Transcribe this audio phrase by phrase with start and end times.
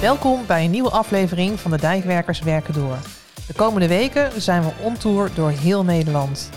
[0.00, 2.96] Welkom bij een nieuwe aflevering van de Dijkwerkers Werken Door.
[3.46, 6.50] De komende weken zijn we on tour door heel Nederland.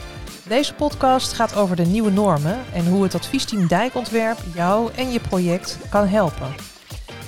[0.48, 5.20] Deze podcast gaat over de nieuwe normen en hoe het adviesteam Dijkontwerp jou en je
[5.20, 6.48] project kan helpen.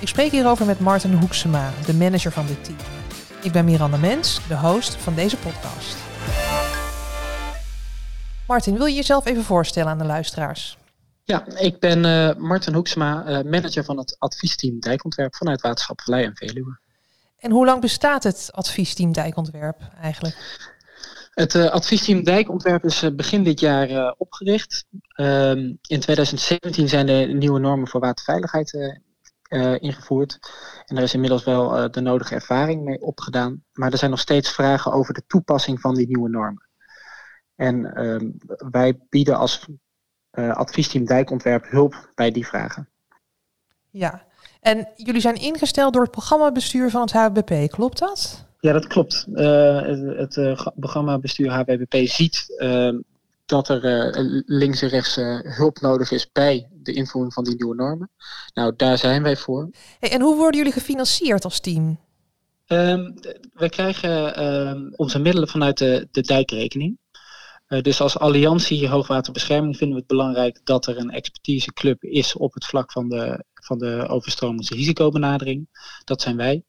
[0.00, 2.78] Ik spreek hierover met Martin Hoeksema, de manager van dit team.
[3.42, 5.96] Ik ben Miranda Mens, de host van deze podcast.
[8.46, 10.76] Martin, wil je jezelf even voorstellen aan de luisteraars?
[11.24, 16.24] Ja, ik ben uh, Martin Hoeksema, uh, manager van het adviesteam Dijkontwerp vanuit Waterschap Vlei
[16.24, 16.78] en Veluwe.
[17.36, 20.60] En hoe lang bestaat het adviesteam Dijkontwerp eigenlijk?
[21.30, 24.84] Het uh, adviesteam Dijkontwerp is begin dit jaar opgericht.
[25.08, 29.00] Ehm, in 2017 zijn de nieuwe normen voor waterveiligheid
[29.78, 30.38] ingevoerd.
[30.86, 33.64] En er is inmiddels wel de nodige ervaring mee opgedaan.
[33.72, 36.68] Maar er zijn nog steeds vragen over de toepassing van die nieuwe normen.
[37.56, 38.30] En ehm,
[38.70, 39.68] wij bieden als
[40.32, 42.88] adviesteam dijkontwerp hulp bij die vragen.
[43.90, 44.24] Ja,
[44.60, 48.46] en jullie zijn ingesteld door het programmabestuur van het HWBP, klopt dat?
[48.60, 49.26] Ja, dat klopt.
[49.28, 52.98] Uh, het, het uh, programmabestuur HWBP ziet ehm,
[53.46, 54.10] dat er
[54.46, 58.10] links en rechts hulp nodig is bij de invoering van die nieuwe normen.
[58.54, 59.70] Nou, daar zijn wij voor.
[59.98, 61.98] Hey, en hoe worden jullie gefinancierd als team?
[62.66, 63.14] Um,
[63.54, 66.98] wij krijgen ehm, onze middelen vanuit de, de dijkrekening.
[67.72, 72.54] Eh, dus als alliantie hoogwaterbescherming vinden we het belangrijk dat er een expertiseclub is op
[72.54, 75.68] het vlak van de, van de overstromingsrisicobenadering.
[76.04, 76.64] Dat zijn wij.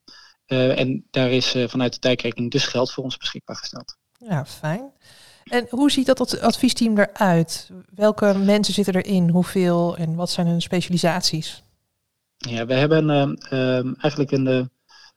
[0.47, 3.97] Uh, en daar is uh, vanuit de dijkrekening dus geld voor ons beschikbaar gesteld.
[4.11, 4.91] Ja, fijn.
[5.43, 7.69] En hoe ziet dat adviesteam eruit?
[7.95, 9.29] Welke mensen zitten erin?
[9.29, 11.63] Hoeveel en wat zijn hun specialisaties?
[12.37, 13.09] Ja, we hebben
[13.51, 14.69] uh, eigenlijk een,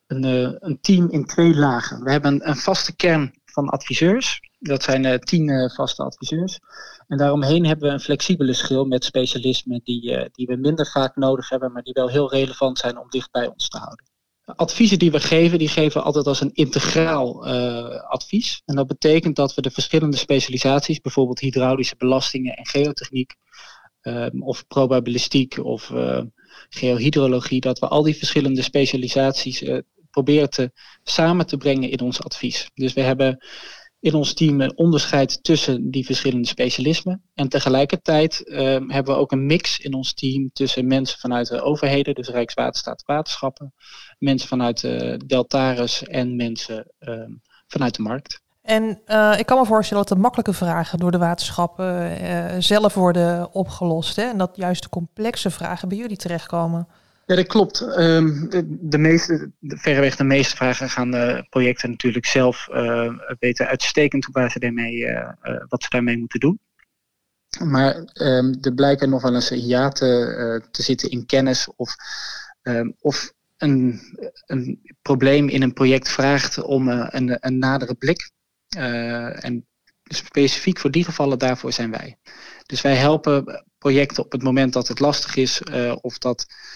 [0.06, 0.25] een,
[0.67, 2.05] een, team in twee lagen.
[2.05, 4.41] We hebben een vaste kern van adviseurs.
[4.67, 6.59] Dat zijn uh, tien uh, vaste adviseurs.
[7.06, 11.17] En daaromheen hebben we een flexibele schil met specialismen die, uh, die we minder vaak
[11.17, 14.05] nodig hebben, maar die wel heel relevant zijn om dicht bij ons te houden.
[14.44, 17.47] Adviezen die we geven, die geven we altijd als een integraal
[18.09, 18.62] advies.
[18.65, 23.34] En dat betekent dat we de verschillende specialisaties, bijvoorbeeld hydraulische belastingen en geotechniek,
[24.00, 25.93] ehm, of probabilistiek of
[26.69, 29.62] geohydrologie, dat we al die verschillende specialisaties
[30.10, 30.72] proberen te,
[31.03, 32.71] samen te brengen in ons advies.
[32.75, 33.44] Dus we hebben
[34.06, 37.22] in ons team een onderscheid tussen die verschillende specialismen.
[37.34, 41.62] En tegelijkertijd uh, hebben we ook een mix in ons team tussen mensen vanuit de
[41.62, 43.75] overheden, dus Rijkswaterstaat, waterschappen,
[44.19, 47.15] mensen vanuit de Deltaris en mensen uh,
[47.67, 48.41] vanuit de markt.
[48.62, 52.94] En uh, ik kan me voorstellen dat de makkelijke vragen door de waterschappen uh, zelf
[52.94, 54.17] worden opgelost.
[54.17, 54.23] Hè?
[54.23, 56.88] En dat juist de complexe vragen bij jullie terechtkomen.
[57.26, 57.81] Ja, dat klopt.
[57.81, 58.48] Um,
[58.81, 64.25] de, meeste, de, verreweg de meeste vragen gaan de projecten natuurlijk zelf uh, weten uitstekend
[64.25, 66.60] hoe waar ze daarmee, uh, uh, wat ze daarmee moeten doen.
[67.64, 71.94] Maar um, er blijken nog wel eens ja te, te zitten in kennis of,
[72.62, 74.00] um, of een,
[74.47, 78.31] een probleem in een project vraagt om een, een nadere blik.
[79.41, 79.66] en
[80.04, 82.19] specifiek voor die gevallen daarvoor zijn wij.
[82.66, 85.62] Dus wij helpen projecten op het moment dat het lastig is
[86.00, 86.75] of dat Ehm,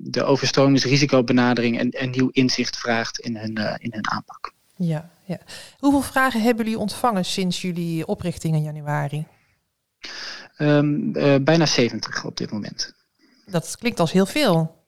[0.00, 4.52] de overstromingsrisicobenadering en, een nieuw inzicht vraagt in hun, uh, in hun aanpak.
[4.76, 5.38] Ja, ja.
[5.78, 9.26] Hoeveel vragen hebben jullie ontvangen sinds jullie oprichting in januari?
[10.58, 12.94] Um, uh, bijna 70 op dit moment.
[13.46, 14.80] Dat klinkt als heel veel.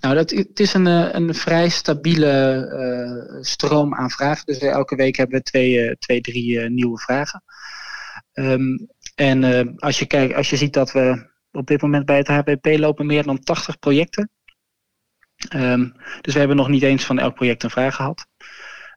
[0.00, 2.66] Nou, dat, het is een, eh, een vrij stabiele
[3.36, 4.46] uh, stroom aan vragen.
[4.46, 7.42] Dus elke week hebben we twee, twee drie nieuwe vragen.
[8.32, 12.28] Um, en als, je kijkt, als je ziet dat we op dit moment bij het
[12.28, 14.30] HPP lopen meer dan 80 projecten.
[15.54, 18.26] Um, dus we hebben nog niet eens van elk project een vraag gehad.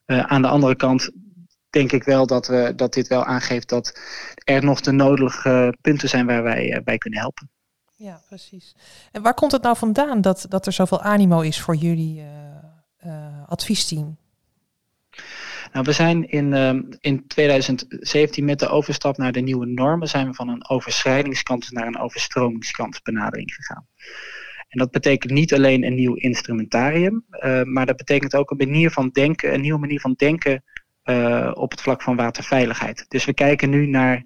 [0.05, 1.11] Uh, aan de andere kant
[1.69, 3.99] denk ik wel dat, we, dat dit wel aangeeft dat
[4.43, 7.49] er nog de nodige punten zijn waar wij uh, bij kunnen helpen.
[7.97, 8.75] Ja, precies.
[9.11, 12.23] En waar komt het nou vandaan dat, dat er zoveel animo is voor jullie
[13.05, 14.17] uh, adviesteam?
[15.75, 20.27] Nou, we zijn in, uh, in 2017 met de overstap naar de nieuwe normen zijn
[20.27, 23.87] we van een overschrijdingskant naar een overstromingskant benadering gegaan.
[24.67, 28.91] En dat betekent niet alleen een nieuw instrumentarium, uh, maar dat betekent ook een manier
[28.91, 30.63] van denken, een nieuwe manier van denken
[31.03, 33.05] uh, op het vlak van waterveiligheid.
[33.07, 34.23] Dus we kijken nu naar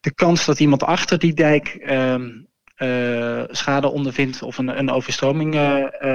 [0.00, 1.76] de kans dat iemand achter die dijk
[2.78, 5.54] uh, schade ondervindt of een, een overstroming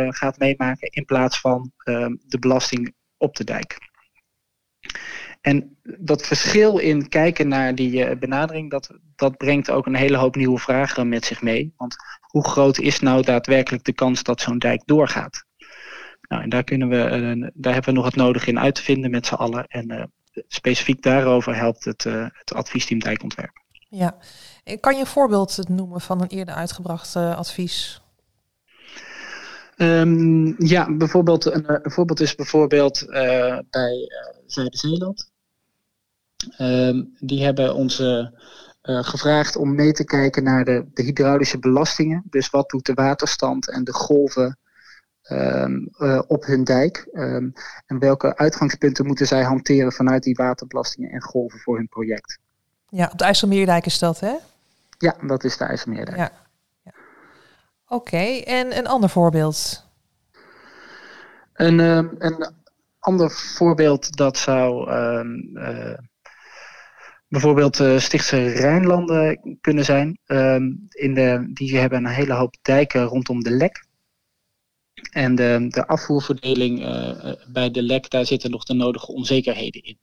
[0.10, 3.92] gaat meemaken, in plaats van ehm, de belasting op de dijk.
[5.44, 10.18] En dat verschil in kijken naar die uh, benadering, dat, dat brengt ook een hele
[10.18, 11.74] hoop nieuwe vragen met zich mee.
[11.78, 15.46] Want hoe groot is nou daadwerkelijk de kans dat zo'n dijk doorgaat?
[16.22, 18.82] Nou, en daar, kunnen we, uh, daar hebben we nog het nodig in uit te
[18.82, 19.68] vinden met z'n allen.
[19.68, 20.04] En uh,
[20.48, 23.62] specifiek daarover helpt het, het adviesteam dijkontwerp.
[23.90, 24.18] Ja,
[24.80, 28.02] kan je een voorbeeld noemen van een eerder uitgebracht advies?
[29.78, 33.06] Um, ja, bijvoorbeeld, een, een, voorbeeld is bijvoorbeeld
[33.70, 34.10] bij
[34.46, 35.32] Zuid-Zeeland.
[36.60, 38.28] Um, die hebben ons uh,
[38.82, 42.24] gevraagd om mee te kijken naar de, de, hydraulische belastingen.
[42.30, 44.58] Dus wat doet de waterstand en de golven
[45.32, 45.90] um,
[46.28, 47.08] op hun dijk?
[47.86, 52.40] en welke uitgangspunten moeten zij hanteren vanuit die waterbelastingen en golven voor hun project?
[52.90, 54.34] Ja, op de IJsselmeerdijk is dat, hè?
[54.98, 56.18] Ja, dat is de IJsselmeerdijk.
[56.18, 56.32] Ja.
[57.88, 59.86] Oké, en een ander voorbeeld?
[61.54, 62.54] Een, een
[63.04, 65.98] ander voorbeeld dat zou uh,
[67.34, 70.20] bijvoorbeeld uh, Stichtse Rijnlanden kunnen zijn.
[70.26, 73.86] Ehm, in de, die hebben een hele hoop dijken rondom de lek.
[75.12, 79.98] En de, de afvoerverdeling eh, bij de lek, daar zitten nog de nodige onzekerheden in.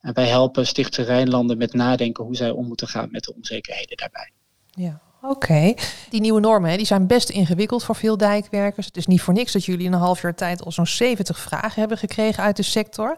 [0.00, 3.96] En wij helpen Stichtse Rijnlanden met nadenken hoe zij om moeten gaan met de onzekerheden
[3.96, 4.32] daarbij.
[4.66, 5.74] Ja, Oké,
[6.10, 8.86] die nieuwe normen hè, die zijn best ingewikkeld voor veel dijkwerkers.
[8.86, 11.38] Het is niet voor niks dat jullie in een half jaar tijd al zo'n 70
[11.38, 13.16] vragen hebben gekregen uit de sector.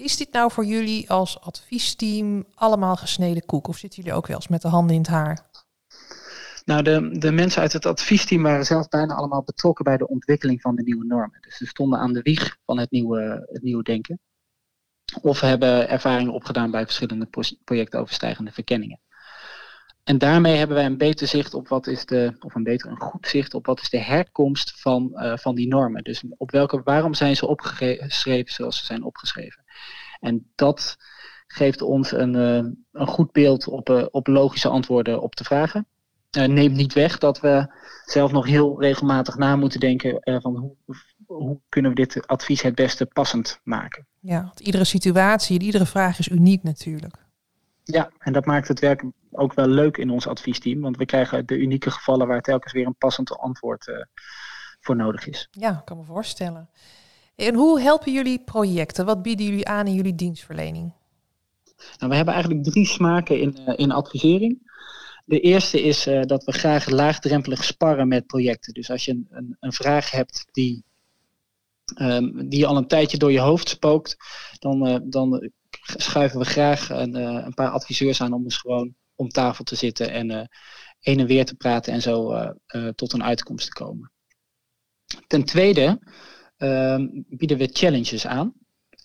[0.00, 3.68] Is dit nou voor jullie als adviesteam allemaal gesneden koek?
[3.68, 5.48] Of zitten jullie ook wel eens met de handen in het haar?
[6.64, 10.60] Nou, de, de mensen uit het adviesteam waren zelf bijna allemaal betrokken bij de ontwikkeling
[10.60, 11.38] van de nieuwe normen.
[11.40, 14.20] Dus ze stonden aan de wieg van het nieuwe, het nieuwe denken.
[15.22, 17.28] Of hebben ervaringen opgedaan bij verschillende
[17.64, 19.00] projectoverstijgende verkenningen.
[20.04, 23.00] En daarmee hebben wij een beter zicht op wat is de, of een beter een
[23.00, 26.04] goed zicht op wat is de herkomst van, uh, van die normen.
[26.04, 29.59] Dus op welke, waarom zijn ze opgeschreven zoals ze zijn opgeschreven.
[30.20, 30.96] En dat
[31.46, 35.86] geeft ons een, uh, een goed beeld op, uh, op logische antwoorden op de vragen.
[36.30, 37.74] neemt niet weg dat we
[38.04, 40.96] zelf nog heel regelmatig na moeten denken van hoe,
[41.26, 44.06] hoe kunnen we dit advies het beste passend maken.
[44.20, 47.28] Ja, want iedere situatie, iedere vraag is uniek natuurlijk.
[47.84, 50.80] Ja, en dat maakt het werk ook wel leuk in ons adviesteam.
[50.80, 53.96] Want we krijgen de unieke gevallen waar telkens weer een passend antwoord uh,
[54.80, 55.48] voor nodig is.
[55.50, 56.70] Ja, ik kan me voorstellen.
[57.40, 59.04] En hoe helpen jullie projecten?
[59.04, 60.92] Wat bieden jullie aan in jullie dienstverlening?
[61.98, 64.72] Nou, we hebben eigenlijk drie smaken in, uh, in advisering.
[65.24, 68.74] De eerste is uh, dat we graag laagdrempelig sparren met projecten.
[68.74, 70.84] Dus als je een, een, een vraag hebt die,
[72.00, 74.16] um, die al een tijdje door je hoofd spookt,
[74.58, 75.50] dan, uh, dan
[75.80, 80.10] schuiven we graag een, een, paar adviseurs aan om eens gewoon om tafel te zitten
[80.10, 80.50] en
[80.98, 82.34] heen en weer te praten en zo
[82.94, 84.12] tot een uitkomst te komen.
[85.26, 86.00] Ten tweede
[86.60, 88.52] ehm, bieden we challenges aan.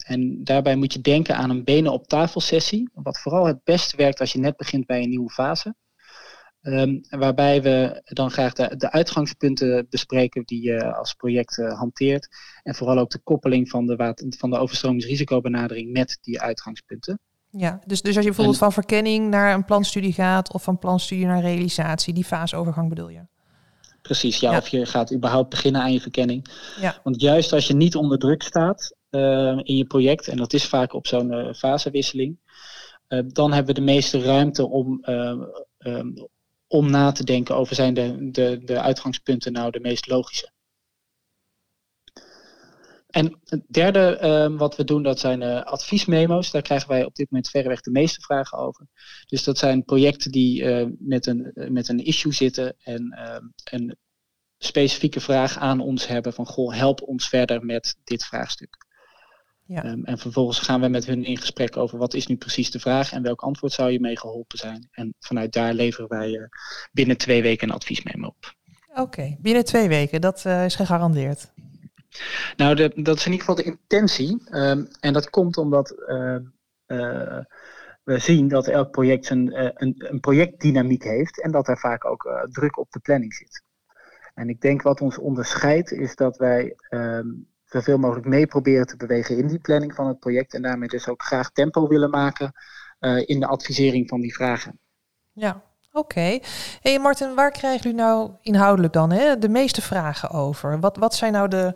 [0.05, 3.97] En daarbij moet je denken aan een benen op tafel sessie, wat vooral het beste
[3.97, 5.75] werkt als je net begint bij een nieuwe fase.
[6.61, 12.27] Um, waarbij we dan graag de, de, uitgangspunten bespreken die je als project uh, hanteert.
[12.63, 17.19] En vooral ook de koppeling van de, water, van de overstromingsrisicobenadering met die uitgangspunten.
[17.49, 21.25] Ja, dus, dus als je bijvoorbeeld van verkenning naar een planstudie gaat of van planstudie
[21.25, 23.21] naar realisatie, die faseovergang bedoel je?
[24.05, 26.45] Precies, ja, of je gaat überhaupt beginnen aan je verkenning.
[26.79, 26.99] Ja.
[27.03, 30.65] Want juist als je niet onder druk staat uh, in je project, en dat is
[30.65, 32.37] vaak op zo'n uh, fasewisseling,
[33.09, 35.05] uh, dan hebben we de meeste ruimte om,
[35.79, 36.27] um,
[36.67, 40.49] om na te denken over zijn de, de, de uitgangspunten nou de meest logische.
[43.15, 46.51] En het derde uh, wat we doen, dat zijn uh, adviesmemo's.
[46.51, 48.87] Daar krijgen wij op dit moment verreweg de meeste vragen over.
[49.25, 53.97] Dus dat zijn projecten die uh, met, een, met een issue zitten en ehm, een
[54.57, 58.85] specifieke vraag aan ons hebben van goh, help ons verder met dit vraagstuk.
[59.65, 59.85] Ja.
[59.85, 62.79] Um, en vervolgens gaan we met hun in gesprek over wat is nu precies de
[62.79, 64.87] vraag en welk antwoord zou je mee geholpen zijn.
[64.91, 66.49] En vanuit daar leveren wij
[66.91, 68.53] binnen twee weken een adviesmemo op.
[68.89, 71.53] Oké, okay, binnen twee weken, dat is gegarandeerd.
[72.57, 74.43] Nou, dat is in ieder geval de intentie.
[74.51, 76.37] Um, en dat komt omdat uh,
[78.03, 79.51] we zien dat elk project een,
[79.83, 83.63] een, een, projectdynamiek heeft en dat er vaak ook druk op de planning zit.
[84.33, 88.97] En ik denk wat ons onderscheidt is dat wij um, zoveel mogelijk mee proberen te
[88.97, 90.53] bewegen in die planning van het project.
[90.53, 92.51] En daarmee dus ook graag tempo willen maken
[93.25, 94.79] in de advisering van die vragen.
[95.31, 95.99] Ja, oké.
[95.99, 96.43] Okay.
[96.81, 100.79] Hey Martin, waar krijgen jullie nou inhoudelijk dan hè, de meeste vragen over?
[100.79, 101.75] Wat, wat zijn nou de,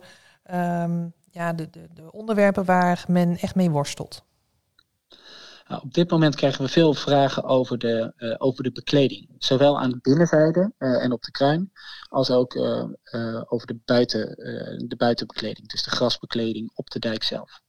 [0.50, 4.22] um, ja, de, de, de onderwerpen waar men echt mee worstelt?
[5.70, 9.28] Nou, op dit moment krijgen we veel vragen over de, uh, over de bekleding.
[9.38, 11.72] Zowel aan de binnenzijde uh, en op de kruin,
[12.08, 12.84] als ook uh,
[13.44, 14.26] over de, buiten,
[14.88, 15.68] de buitenbekleding.
[15.68, 17.60] Dus de grasbekleding op de dijk zelf.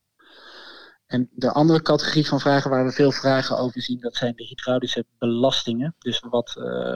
[1.05, 4.43] En de andere categorie van vragen waar we veel vragen over zien, dat zijn de
[4.43, 5.95] hydraulische belastingen.
[5.99, 6.53] Dus wat,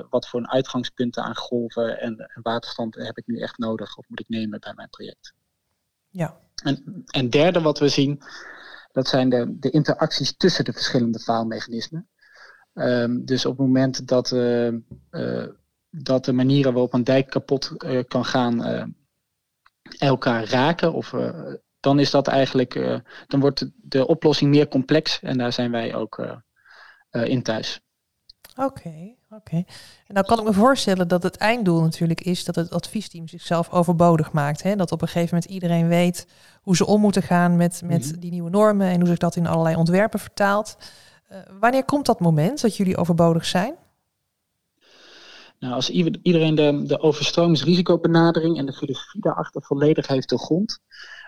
[0.10, 4.05] wat voor een uitgangspunten aan golven en, en waterstand heb ik nu echt nodig of
[4.08, 5.34] moet ik nemen bij mijn project.
[6.15, 6.39] Ja.
[6.63, 8.22] En, en derde wat we zien,
[8.91, 12.10] dat zijn de, de interacties tussen de verschillende faalmechanismen.
[12.74, 14.72] Um, dus op het moment dat, uh,
[15.12, 15.48] uh,
[15.89, 18.93] dat de manieren waarop een dijk kapot uh, kan gaan
[19.98, 21.13] elkaar raken, of,
[21.79, 22.74] dan is dat eigenlijk,
[23.27, 26.43] dan wordt de oplossing meer complex en daar zijn wij ook
[27.12, 27.81] in thuis.
[28.55, 29.55] Oké, oké.
[30.08, 33.72] En dan kan ik me voorstellen dat het einddoel natuurlijk is dat het adviesteam zichzelf
[33.72, 34.63] overbodig maakt.
[34.63, 34.75] Hè?
[34.75, 36.27] Dat op een gegeven moment iedereen weet
[36.62, 38.20] hoe ze om moeten gaan met, met mhm.
[38.20, 40.77] die nieuwe normen en hoe zich dat in allerlei ontwerpen vertaalt.
[41.32, 43.75] Uh, wanneer komt dat moment dat jullie overbodig zijn?
[45.60, 50.79] Nou, als iedereen de, de overstromingsrisicobenadering en de filosofie daarachter volledig heeft de grond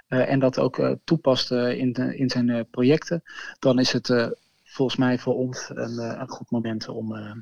[0.10, 3.24] uh, en dat ook uh, toepast in, de, in zijn projecten,
[3.60, 4.36] dan is het
[4.78, 7.36] volgens mij voor ons een, eh, een goed moment om eh, eh,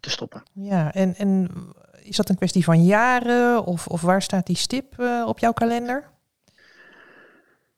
[0.00, 0.42] te stoppen.
[0.52, 1.48] Ja, en, en
[2.02, 6.04] is dat een kwestie van jaren of, of waar staat die stip op jouw kalender?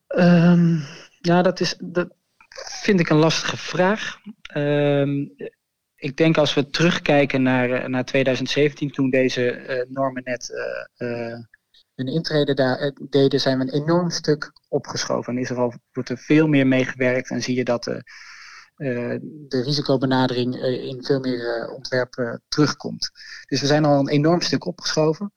[0.08, 0.82] Um,
[1.20, 2.08] ja, dat, is, dat
[2.82, 4.18] vind ik een lastige vraag.
[4.42, 5.26] Ehm,
[5.96, 10.50] ik denk als we terugkijken naar, naar 2017, toen deze uh, normen net
[10.98, 11.38] uh,
[11.94, 15.32] hun intrede daar deden, zijn we een enorm stuk opgeschoven.
[15.32, 18.00] En is er al, wordt er veel meer meegewerkt en zie je dat de eh,
[18.78, 23.10] de risicobenadering eh, in veel meer eh, ontwerpen terugkomt.
[23.46, 25.32] Dus we zijn al een enorm stuk opgeschoven.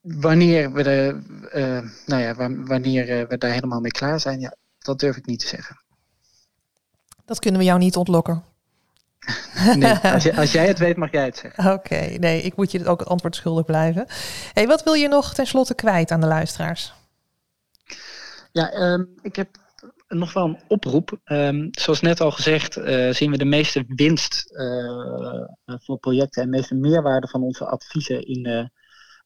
[0.00, 1.20] Wanneer we, de,
[2.06, 5.46] nou ja, wanneer we daar helemaal mee klaar zijn, ja, dat durf ik niet te
[5.46, 5.82] zeggen.
[7.24, 8.44] Dat kunnen we jou niet ontlokken.
[9.76, 11.72] nee, als, als, jij het weet, mag jij het zeggen.
[11.72, 14.06] Oké, nee, ik moet je ook het antwoord schuldig blijven.
[14.52, 16.94] Hey, wat wil je nog tenslotte kwijt aan de luisteraars?
[18.52, 19.48] Ja, um, ik heb
[20.18, 21.20] nog wel een oproep.
[21.24, 26.50] Um, zoals net al gezegd, uh, zien we de meeste winst uh, voor projecten en
[26.50, 28.64] de meeste meerwaarde van onze adviezen in uh,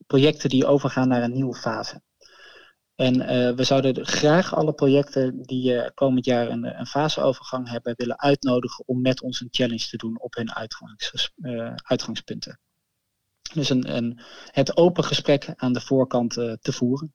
[0.06, 2.02] projecten die overgaan naar een nieuwe fase.
[2.94, 3.16] En
[3.56, 9.00] we zouden graag alle projecten die komend jaar een, een, faseovergang hebben, willen uitnodigen om
[9.00, 11.32] met ons een challenge te doen op hun uitgangs,
[11.82, 12.60] uitgangspunten.
[13.54, 17.14] Dus een, een, het open gesprek aan de voorkant te voeren.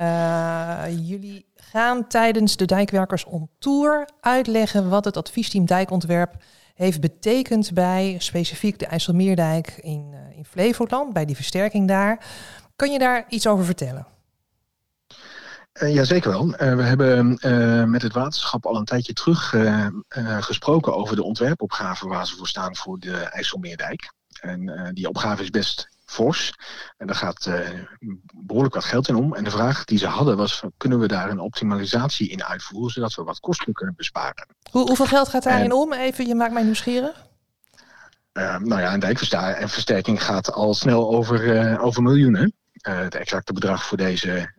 [0.00, 6.34] Uh, jullie gaan tijdens de Dijkwerkers on Tour uitleggen wat het adviesteam Dijkontwerp
[6.74, 12.24] heeft betekend bij specifiek de IJsselmeerdijk in, uh, in Flevoland, bij die versterking daar.
[12.76, 14.06] Kan je daar iets over vertellen?
[15.82, 16.46] Uh, ja, zeker wel.
[16.46, 17.28] We hebben
[17.90, 19.54] met het waterschap al een tijdje terug
[20.40, 24.12] gesproken over de ontwerpopgave waar ze voor staan voor de IJsselmeerdijk.
[24.40, 26.52] En die opgave is best fors.
[26.96, 27.58] En daar gaat uh,
[28.34, 29.34] behoorlijk wat geld in om.
[29.34, 33.14] En de vraag die ze hadden was, kunnen we daar een optimalisatie in uitvoeren, zodat
[33.14, 34.46] we wat kosten kunnen besparen.
[34.70, 35.92] Hoe, hoeveel geld gaat daarin om?
[35.92, 37.26] Even, je maakt mij nieuwsgierig.
[38.32, 42.54] Uh, nou ja, een dijkversterking gaat al snel over, uh, over miljoenen.
[42.80, 44.52] het exacte bedrag voor deze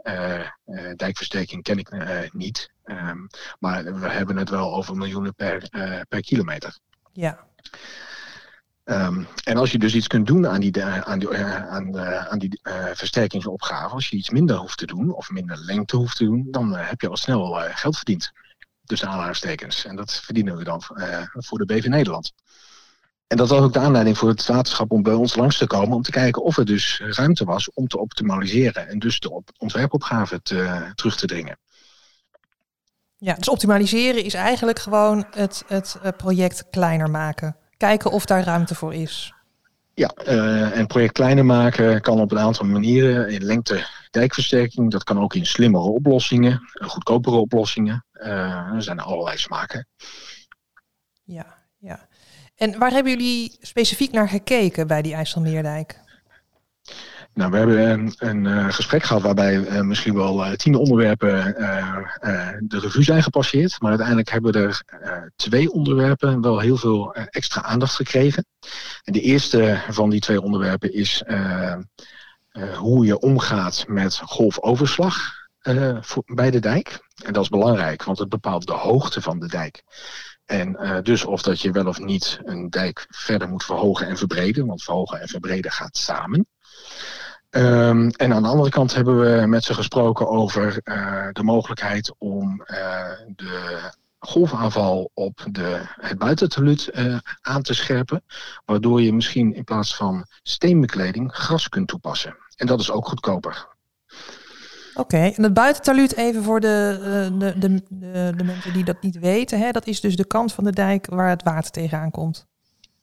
[0.96, 1.90] dijkversterking ken ik
[2.34, 2.70] niet.
[2.86, 3.28] Um,
[3.60, 5.70] maar we hebben het wel over miljoenen per,
[6.08, 6.78] per kilometer.
[7.14, 7.46] Ja.
[8.90, 12.28] Um, en als je dus iets kunt doen aan die, aan die, uh, aan, uh,
[12.28, 12.60] aan die
[12.94, 16.76] versterkingsopgave, als je iets minder hoeft te doen of minder lengte hoeft te doen, dan
[16.76, 18.32] heb je al snel geld verdiend.
[18.84, 19.86] Dus aanhalingstekens.
[19.86, 20.82] En dat verdienen we dan
[21.32, 22.34] voor de BV Nederland.
[23.28, 25.96] En dat was ook de aanleiding voor het waterschap om bij ons langs te komen
[25.96, 29.50] om te kijken of er dus ruimte was om te optimaliseren en dus de op
[29.58, 31.60] ontwerpopgave te, terug te dringen.
[33.18, 38.76] Ja, dus optimaliseren is eigenlijk gewoon het, het project kleiner maken kijken of daar ruimte
[38.76, 39.34] voor is.
[39.94, 43.30] Ja, uh, en project kleiner maken kan op een aantal manieren.
[43.30, 48.06] In lengte dijkversterking, dat kan ook in slimmere oplossingen, goedkopere oplossingen.
[48.14, 49.88] Uh, er zijn allerlei smaken.
[51.24, 52.08] Ja, ja.
[52.56, 56.00] En waar hebben jullie specifiek naar gekeken bij die IJsselmeerdijk?
[57.38, 61.44] Nou, we hebben een, een uh, gesprek gehad waarbij uh, misschien wel uh, tien onderwerpen
[62.68, 63.82] de revue zijn gepasseerd.
[63.82, 64.84] Maar uiteindelijk hebben er
[65.36, 68.46] twee onderwerpen wel heel veel extra aandacht gekregen.
[69.04, 71.24] En de eerste van die twee onderwerpen is
[72.76, 75.16] hoe je omgaat met golfoverslag
[76.02, 77.00] voor, bij de dijk.
[77.24, 79.84] En dat is belangrijk, want het bepaalt de hoogte van de dijk.
[80.46, 84.66] En dus of dat je wel of niet een dijk verder moet verhogen en verbreden,
[84.66, 86.48] want verhogen en verbreden gaat samen.
[87.50, 92.14] Um, en aan de andere kant hebben we met ze gesproken over uh, de mogelijkheid
[92.18, 93.80] om uh, de
[94.20, 98.24] golfaanval op de, het buitenteluut uh, aan te scherpen.
[98.66, 102.38] Waardoor je misschien in plaats van steenbekleding gras kunt toepassen.
[102.56, 103.68] En dat is ook goedkoper.
[104.94, 105.34] Oké, okay.
[105.34, 106.98] en het buitenteluut even voor de,
[107.38, 109.60] de, de, de, de mensen die dat niet weten.
[109.60, 109.72] Hè?
[109.72, 112.46] Dat is dus de kant van de dijk waar het water tegenaan komt.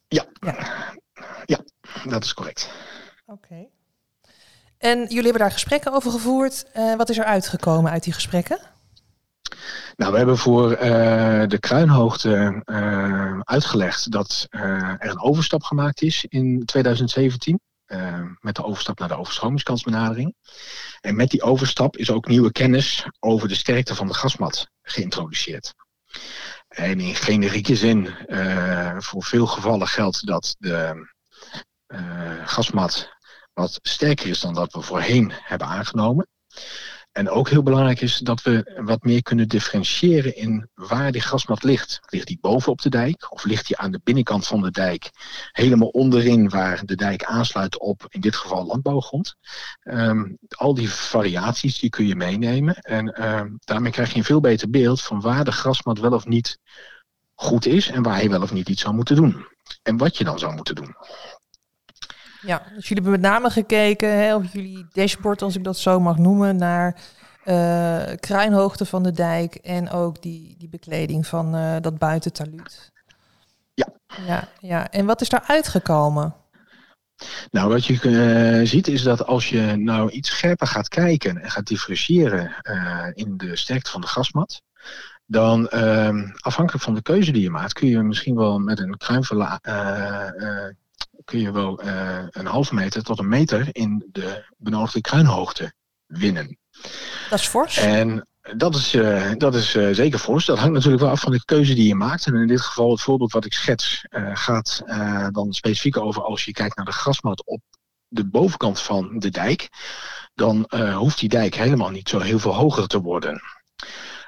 [0.09, 0.57] Ja, ja.
[1.45, 1.59] ja
[2.05, 2.71] dat is correct.
[3.27, 3.47] Oké.
[3.47, 3.69] Okay.
[4.85, 6.65] En jullie hebben daar gesprekken over gevoerd.
[6.77, 8.59] Uh, wat is er uitgekomen uit die gesprekken?
[9.97, 10.79] Nou, we hebben voor uh,
[11.47, 17.61] de kruinhoogte uh, uitgelegd dat er een overstap gemaakt is in 2017.
[18.41, 20.35] met de overstap naar de overstromingskansbenadering.
[21.01, 25.75] En met die overstap is ook nieuwe kennis over de sterkte van de gasmat geïntroduceerd.
[26.69, 28.15] En in generieke zin,
[28.99, 31.07] voor veel gevallen geldt dat de
[32.45, 33.14] gasmat
[33.55, 36.29] wat sterker is dan dat we voorheen hebben aangenomen.
[37.13, 41.63] En ook heel belangrijk is dat we wat meer kunnen differentiëren in waar die gasmat
[41.63, 42.01] ligt.
[42.07, 45.11] Ligt die boven op de dijk of ligt die aan de binnenkant van de dijk
[45.53, 49.37] helemaal onderin waar de dijk aansluit op in dit geval landbouwgrond.
[49.83, 54.41] Um, al die variaties die kun je meenemen en um, daarmee krijg je een veel
[54.41, 56.59] beter beeld van waar de grasmat wel of niet
[57.35, 59.47] goed is en waar je wel of niet iets zou moeten doen.
[59.83, 60.95] En wat je dan zou moeten doen.
[62.47, 66.01] Ja, dus jullie hebben met name gekeken hè, op jullie dashboard, als ik dat zo
[66.01, 66.97] mag noemen, naar
[67.45, 72.93] uh, kruinhoogte van de dijk en ook die, die bekleding van uh, dat buitentaluut.
[73.75, 73.89] Ja.
[74.27, 74.49] ja.
[74.59, 76.35] Ja, en wat is daar uitgekomen?
[77.51, 81.51] Nou, wat je uh, ziet is dat als je nou iets scherper gaat kijken en
[81.51, 82.55] gaat differentiëren
[83.15, 84.63] in de sterkte van de gasmat,
[85.27, 85.69] dan
[86.41, 89.61] afhankelijk van de keuze die je maakt, kun je misschien wel met een kruinverla
[91.25, 95.73] kun je wel uh, een halve meter tot een meter in de benodigde kruinhoogte
[96.07, 96.59] winnen.
[97.31, 97.77] Dat is fors.
[97.77, 100.45] En dat is, uh, dat is uh, zeker fors.
[100.45, 102.27] Dat hangt natuurlijk wel af van de keuze die je maakt.
[102.27, 104.83] En in dit geval het voorbeeld wat ik schets gaat
[105.31, 107.61] dan specifiek over als je kijkt naar de grasmat op
[108.09, 109.69] de bovenkant van de dijk.
[110.35, 113.43] Dan hoeft die dijk helemaal niet zo heel veel hoger te worden.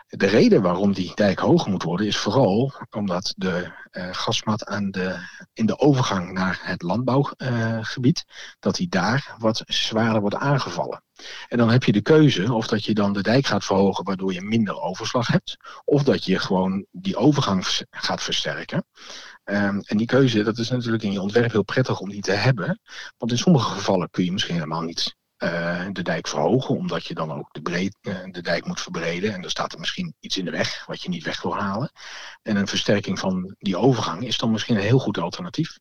[0.06, 4.90] De reden waarom die dijk hoger moet worden is vooral omdat de uh, gasmat aan
[4.90, 5.16] de,
[5.52, 11.02] in de overgang naar het landbouwgebied, uh, dat die daar wat zwaarder wordt aangevallen.
[11.48, 14.32] En dan heb je de keuze of dat je dan de dijk gaat verhogen waardoor
[14.32, 18.86] je minder overslag hebt, of dat je gewoon die overgang gaat versterken.
[19.44, 22.32] Um, en die keuze, dat is natuurlijk in je ontwerp heel prettig om die te
[22.32, 22.80] hebben.
[23.18, 27.14] Want in sommige gevallen kun je misschien helemaal niet uh, de dijk verhogen, omdat je
[27.14, 29.34] dan ook de, breed, uh, de dijk moet verbreden.
[29.34, 31.90] En dan staat er misschien iets in de weg wat je niet weg wil halen.
[32.42, 35.78] En een versterking van die overgang is dan misschien een heel goed alternatief.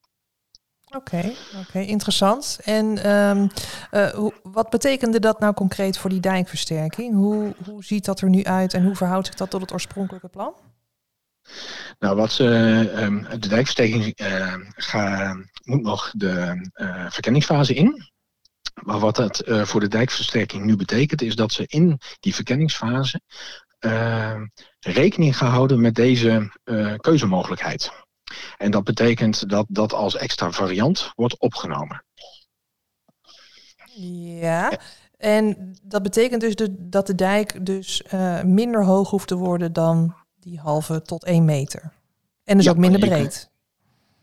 [0.85, 1.35] Oké, okay,
[1.67, 2.59] okay, interessant.
[2.63, 3.49] En um,
[3.91, 7.13] uh, hoe, wat betekende dat nou concreet voor die dijkversterking?
[7.13, 10.27] Hoe, hoe ziet dat er nu uit en hoe verhoudt zich dat tot het oorspronkelijke
[10.27, 10.53] plan?
[11.99, 14.13] Nou, wat um, de dijkversterking
[14.75, 16.67] ga, moet nog de
[17.09, 18.13] verkenningsfase in.
[18.83, 23.21] Maar wat dat uh, voor de dijkversterking nu betekent, is dat ze in die verkenningsfase
[23.79, 24.41] uh,
[24.79, 27.91] rekening gaan houden met deze uh, keuzemogelijkheid.
[28.57, 32.03] En dat betekent dat dat als extra variant wordt opgenomen.
[34.39, 34.79] Ja,
[35.17, 38.03] en dat betekent dus de, dat de dijk dus
[38.43, 41.91] minder hoog hoeft te worden dan die halve tot één meter.
[42.43, 43.49] En dus ja, ook minder breed.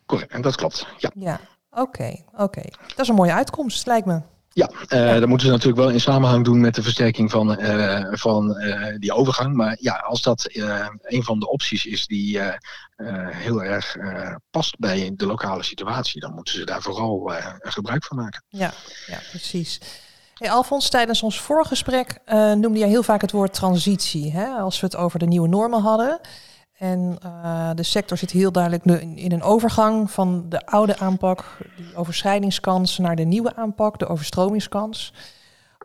[0.06, 1.10] Correct, en dat klopt, ja.
[1.14, 2.42] Ja, oké, okay, oké.
[2.42, 2.72] Okay.
[2.86, 4.22] Dat is een mooie uitkomst, lijkt me.
[4.54, 8.06] Ja, uh, dat moeten ze natuurlijk wel in samenhang doen met de versterking van, uh,
[8.10, 9.54] van uh, die overgang.
[9.54, 10.46] Maar ja, als dat
[11.02, 12.40] een van de opties is die
[13.30, 13.96] heel erg
[14.50, 18.44] past bij de lokale situatie, dan moeten ze daar vooral gebruik van maken.
[18.48, 18.72] Ja,
[19.06, 19.80] ja precies.
[20.38, 22.18] Alfons, tijdens ons voorgesprek
[22.54, 24.32] noemde jij heel vaak het woord transitie.
[24.32, 24.46] Hè?
[24.46, 26.20] Als we het over de nieuwe normen hadden.
[26.82, 31.96] En uh, de sector zit heel duidelijk in, een overgang van de oude aanpak, die
[31.96, 35.12] overschrijdingskans, naar de nieuwe aanpak, de overstromingskans.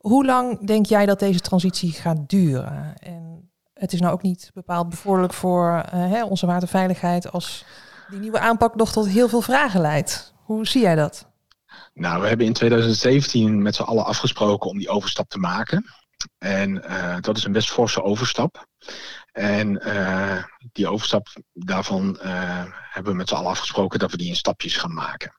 [0.02, 2.94] Hoe lang denk jij dat deze transitie gaat duren?
[3.00, 7.66] En het is nou ook niet bepaald bevorderlijk voor uh, hè, onze waterveiligheid als
[8.10, 10.34] die nieuwe aanpak nog tot heel veel vragen leidt.
[10.44, 11.28] Hoe zie jij dat?
[11.94, 15.86] Nou, we hebben in 2017 met z'n allen afgesproken om die overstap te maken.
[16.38, 18.68] En uh, dat is een best forse overstap.
[19.38, 24.28] En uh, die overstap daarvan uh, hebben we met z'n allen afgesproken dat we die
[24.28, 25.34] in stapjes gaan maken.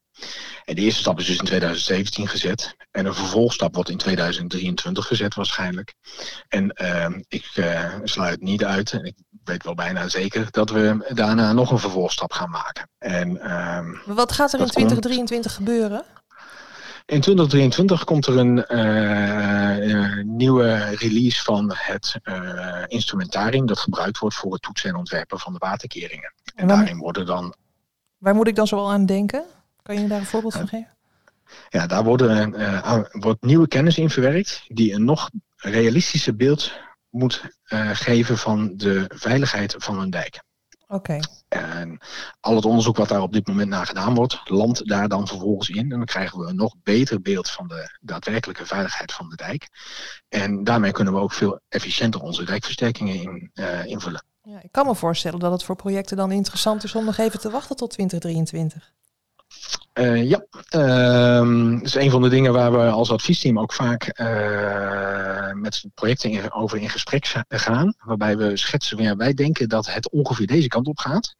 [0.64, 2.76] En de eerste stap is dus in 2017 gezet.
[2.90, 5.94] En een vervolgstap wordt in 2023 gezet waarschijnlijk.
[6.48, 11.10] En ehm, ik uh, sluit niet uit, en ik weet wel bijna zeker, dat we
[11.14, 12.90] daarna nog een vervolgstap gaan maken.
[12.98, 16.04] En, ehm, Wat gaat er in 2023 gebeuren?
[17.08, 24.36] In 2023 komt er een uh, nieuwe release van het uh, instrumentarium dat gebruikt wordt
[24.36, 26.32] voor het toetsen en ontwerpen van de waterkeringen.
[26.54, 27.54] En, daarin worden dan.
[28.18, 29.44] Waar moet ik dan zo aan denken?
[29.82, 30.96] Kan je daar een voorbeeld van geven?
[31.68, 32.54] Ja, daar worden,
[33.10, 36.72] wordt nieuwe kennis in verwerkt die een nog realistischer beeld
[37.10, 37.42] moet
[37.92, 40.40] geven van de veiligheid van een dijk.
[40.88, 41.18] Oké.
[41.48, 41.98] En
[42.40, 45.68] al het onderzoek wat daar op dit moment naar gedaan wordt, landt daar dan vervolgens
[45.68, 45.78] in.
[45.78, 49.68] En dan krijgen we een nog beter beeld van de daadwerkelijke veiligheid van de dijk.
[50.28, 54.24] En daarmee kunnen we ook veel efficiënter onze dijkversterkingen in, uh, invullen.
[54.42, 57.40] Ja, ik kan me voorstellen dat het voor projecten dan interessant is om nog even
[57.40, 58.92] te wachten tot 2023.
[59.98, 60.44] Uh, ja,
[60.76, 65.84] uh, dat is een van de dingen waar we als adviesteam ook vaak uh, met
[65.94, 67.94] projecten over in gesprek gaan.
[67.98, 71.34] Waarbij we schetsen, ja, wij denken dat het ongeveer deze kant op gaat.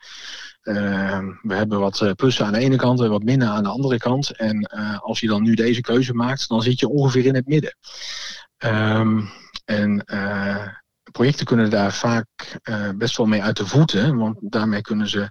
[0.63, 3.69] Uh, we hebben wat eh, plussen aan de ene kant en wat minder aan de
[3.69, 4.37] andere kant.
[4.37, 4.67] En
[5.01, 7.77] als je dan nu deze keuze maakt, dan zit je ongeveer in het midden.
[8.59, 9.29] Um,
[9.65, 10.05] en
[11.13, 12.27] projecten kunnen daar vaak
[12.97, 15.29] best wel mee uit de voeten, want daarmee kunnen ze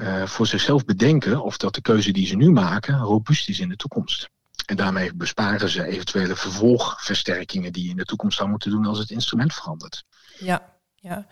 [0.00, 3.68] uh, voor zichzelf bedenken of dat de keuze die ze nu maken robuust is in
[3.68, 4.28] de toekomst.
[4.66, 8.98] En daarmee besparen ze eventuele vervolgversterkingen die je in de toekomst zou moeten doen als
[8.98, 10.04] het instrument verandert.
[10.38, 10.62] Ja,
[10.94, 11.26] ja.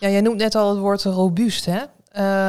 [0.00, 1.64] ja jij noemt net al het woord robuust.
[1.64, 1.80] Hè?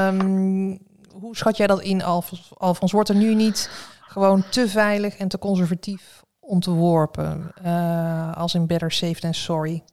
[0.08, 0.80] Um,
[1.12, 2.92] hoe schat jij dat in, Alfons?
[2.92, 3.70] Wordt er nu niet
[4.02, 7.52] gewoon te veilig en te conservatief ontworpen?
[7.66, 9.84] Uh, als in better safe than sorry?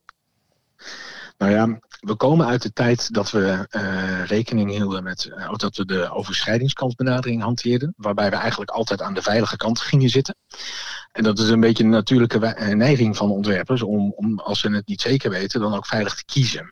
[1.38, 5.76] Nou ja, we komen uit de tijd dat we uh, rekening hielden met, uh, dat
[5.76, 10.36] we de overschrijdingskansbenadering hanteerden, waarbij we eigenlijk altijd aan de veilige kant gingen zitten.
[11.12, 14.70] En dat is een beetje een natuurlijke eh, neiging van ontwerpers om, om, als ze
[14.70, 16.70] het niet zeker weten, dan ook veilig te kiezen.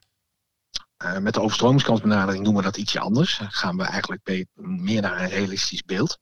[1.20, 3.40] Met de overstromingskansbenadering doen we dat ietsje anders.
[3.48, 6.18] Gaan we eigenlijk meer naar een realistisch beeld.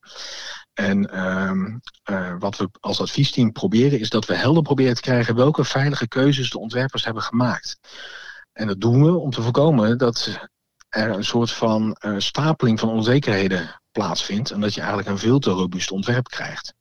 [0.73, 5.65] En uh, wat we als adviesteam proberen is dat we helder proberen te krijgen welke
[5.65, 7.79] veilige keuzes de ontwerpers hebben gemaakt.
[8.57, 10.39] En dat doen we om te voorkomen dat
[10.89, 15.39] er een soort van uh, stapeling van onzekerheden plaatsvindt en dat je eigenlijk een veel
[15.39, 16.75] te robuust ontwerp krijgt.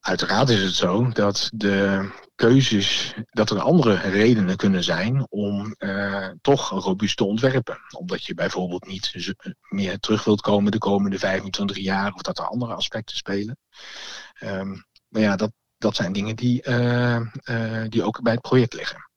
[0.00, 6.28] Uiteraard is het zo dat de keuzes, dat er andere redenen kunnen zijn om uh,
[6.40, 7.78] toch robuust te ontwerpen.
[7.96, 9.34] Omdat je bijvoorbeeld niet
[9.68, 13.58] meer terug wilt komen de komende 25 jaar of dat er andere aspecten spelen.
[14.42, 16.62] Um, maar ja, dat, dat zijn dingen die,
[17.88, 19.10] die ook bij het project liggen.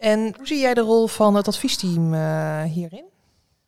[0.00, 3.04] En hoe zie jij de rol van het adviesteam uh, hierin?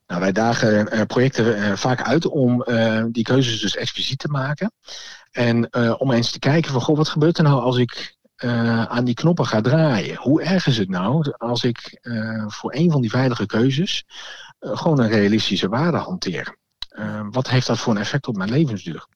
[0.06, 2.64] Nou, wij dagen uh, projecten uh, vaak uit om
[3.08, 4.72] die keuzes dus expliciet te maken.
[5.30, 8.16] En om eens te kijken van, goh, wat gebeurt er nou als ik
[8.88, 10.16] aan die knoppen ga draaien?
[10.16, 12.00] Hoe erg is het nou als ik
[12.46, 14.04] voor een van die veilige keuzes
[14.60, 16.56] gewoon een realistische waarde hanteer?
[17.30, 19.06] wat heeft dat voor een effect op mijn levensduur?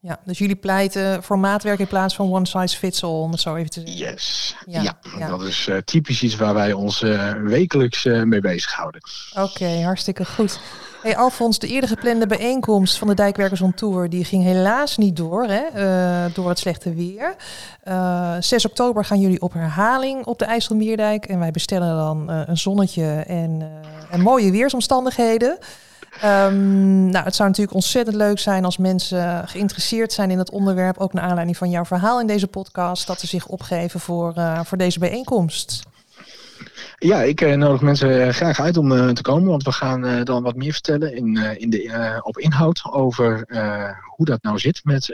[0.00, 3.40] Ja, dus jullie pleiten voor maatwerk in plaats van one size fits all, om het
[3.40, 4.06] zo even te zeggen.
[4.06, 9.00] Yes, ja, dat is uh, typisch iets waar wij ons uh, wekelijks uh, mee bezighouden.
[9.36, 10.60] Oké, hartstikke goed.
[11.02, 15.16] Hey Alfons, de eerder geplande bijeenkomst van de Dijkwerkers on Tour, die ging helaas niet
[15.16, 15.62] door, hè,
[16.32, 17.36] door het slechte weer.
[18.40, 23.24] 6 oktober gaan jullie op herhaling op de IJsselmeerdijk en wij bestellen dan een zonnetje
[23.26, 23.70] en,
[24.10, 25.58] en mooie weersomstandigheden.
[26.24, 30.98] Um, nou, het zou natuurlijk ontzettend leuk zijn als mensen geïnteresseerd zijn in het onderwerp,
[30.98, 34.60] ook naar aanleiding van jouw verhaal in deze podcast, dat ze zich opgeven voor, uh,
[34.64, 35.82] voor deze bijeenkomst.
[37.00, 40.24] Ja, ik uh, nodig mensen uh, graag uit om uh, te komen, want we gaan
[40.24, 43.44] dan wat meer vertellen in, in de, op inhoud over
[44.16, 45.04] hoe dat nou zit met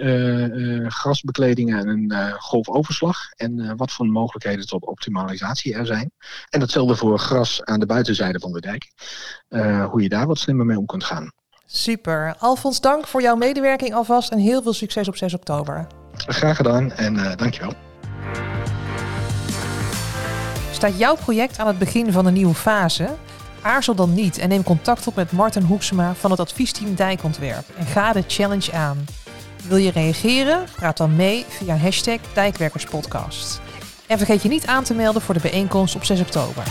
[0.93, 6.11] grasbekledingen en een golfoverslag en wat voor mogelijkheden tot optimalisatie er zijn.
[6.49, 8.93] En datzelfde voor gras aan de buitenzijde van de dijk,
[9.91, 11.33] hoe je daar wat slimmer mee om kunt gaan.
[11.67, 12.35] Super.
[12.39, 15.87] Alfons, dank voor jouw medewerking alvast en heel veel succes op 6 oktober.
[16.17, 17.94] Graag gedaan en dankjewel.
[20.75, 23.09] Staat jouw project aan het begin van een nieuwe fase?
[23.63, 27.87] Aarzel dan niet en neem contact op met Martin Hoeksema van het adviesteam Dijkontwerp en
[27.87, 29.05] ga de challenge aan.
[29.69, 30.65] Wil je reageren?
[30.77, 33.61] Praat dan mee via hashtag Dijkwerkerspodcast.
[34.07, 36.65] En vergeet je niet aan te melden voor de bijeenkomst op 6 oktober.